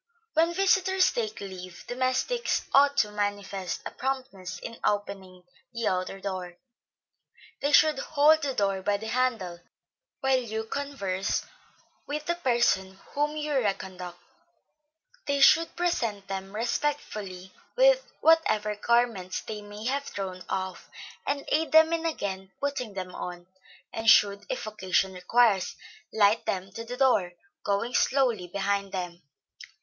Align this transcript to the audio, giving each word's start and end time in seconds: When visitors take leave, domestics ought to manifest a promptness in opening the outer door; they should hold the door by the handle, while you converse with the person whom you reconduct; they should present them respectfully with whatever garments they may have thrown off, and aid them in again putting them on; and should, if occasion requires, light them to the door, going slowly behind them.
When 0.33 0.51
visitors 0.55 1.11
take 1.11 1.39
leave, 1.39 1.85
domestics 1.85 2.63
ought 2.73 2.97
to 2.97 3.11
manifest 3.11 3.81
a 3.85 3.91
promptness 3.91 4.57
in 4.57 4.79
opening 4.83 5.43
the 5.75 5.87
outer 5.87 6.19
door; 6.19 6.57
they 7.61 7.71
should 7.71 7.99
hold 7.99 8.41
the 8.41 8.55
door 8.55 8.81
by 8.81 8.97
the 8.97 9.09
handle, 9.09 9.59
while 10.21 10.39
you 10.39 10.63
converse 10.63 11.45
with 12.07 12.25
the 12.25 12.33
person 12.33 12.99
whom 13.11 13.37
you 13.37 13.53
reconduct; 13.53 14.17
they 15.27 15.39
should 15.39 15.75
present 15.75 16.27
them 16.27 16.55
respectfully 16.55 17.53
with 17.75 18.03
whatever 18.21 18.75
garments 18.75 19.41
they 19.41 19.61
may 19.61 19.85
have 19.85 20.05
thrown 20.05 20.43
off, 20.49 20.89
and 21.27 21.45
aid 21.49 21.71
them 21.71 21.93
in 21.93 22.07
again 22.07 22.51
putting 22.59 22.93
them 22.95 23.13
on; 23.13 23.45
and 23.93 24.09
should, 24.09 24.47
if 24.49 24.65
occasion 24.65 25.13
requires, 25.13 25.75
light 26.11 26.43
them 26.47 26.71
to 26.71 26.83
the 26.83 26.97
door, 26.97 27.33
going 27.63 27.93
slowly 27.93 28.47
behind 28.47 28.91
them. 28.91 29.21